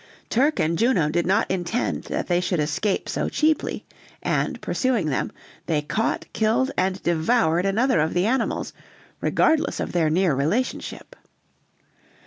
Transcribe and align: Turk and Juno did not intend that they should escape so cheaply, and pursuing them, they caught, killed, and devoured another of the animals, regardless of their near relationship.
Turk 0.31 0.59
and 0.59 0.79
Juno 0.79 1.09
did 1.09 1.27
not 1.27 1.51
intend 1.51 2.05
that 2.05 2.25
they 2.25 2.41
should 2.41 2.59
escape 2.59 3.07
so 3.07 3.29
cheaply, 3.29 3.85
and 4.23 4.59
pursuing 4.59 5.05
them, 5.11 5.31
they 5.67 5.83
caught, 5.83 6.25
killed, 6.33 6.71
and 6.75 6.99
devoured 7.03 7.67
another 7.67 7.99
of 7.99 8.15
the 8.15 8.25
animals, 8.25 8.73
regardless 9.19 9.79
of 9.79 9.91
their 9.91 10.09
near 10.09 10.33
relationship. 10.33 11.15